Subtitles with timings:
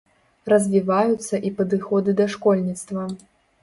[0.53, 3.03] Развіваюцца і падыходы да школьніцтва.